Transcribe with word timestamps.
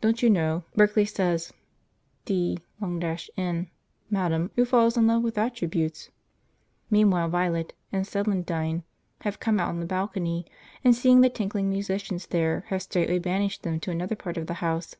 Don't 0.00 0.22
you 0.22 0.30
know 0.30 0.64
Berkeley 0.74 1.04
says, 1.04 1.52
'D 2.24 2.60
n 2.82 3.02
it, 3.02 3.66
madam, 4.08 4.50
who 4.56 4.64
falls 4.64 4.96
in 4.96 5.06
love 5.06 5.22
with 5.22 5.36
attributes?'" 5.36 6.08
Meantime 6.88 7.30
Violet 7.30 7.74
and 7.92 8.06
Celandine 8.06 8.84
have 9.20 9.38
come 9.38 9.60
out 9.60 9.68
on 9.68 9.80
the 9.80 9.84
balcony, 9.84 10.46
and 10.82 10.94
seeing 10.94 11.20
the 11.20 11.28
tinkling 11.28 11.68
musicians 11.68 12.26
there, 12.28 12.64
have 12.68 12.80
straightway 12.80 13.18
banished 13.18 13.62
them 13.62 13.78
to 13.80 13.90
another 13.90 14.16
part 14.16 14.38
of 14.38 14.46
the 14.46 14.54
house. 14.64 14.96